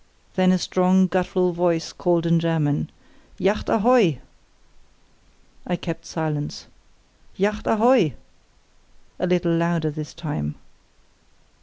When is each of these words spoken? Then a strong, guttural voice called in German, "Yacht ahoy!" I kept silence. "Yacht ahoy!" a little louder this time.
Then 0.33 0.51
a 0.51 0.57
strong, 0.57 1.05
guttural 1.05 1.53
voice 1.53 1.93
called 1.93 2.25
in 2.25 2.39
German, 2.39 2.89
"Yacht 3.37 3.69
ahoy!" 3.69 4.19
I 5.67 5.75
kept 5.75 6.07
silence. 6.07 6.65
"Yacht 7.35 7.67
ahoy!" 7.67 8.15
a 9.19 9.27
little 9.27 9.55
louder 9.55 9.91
this 9.91 10.15
time. 10.15 10.55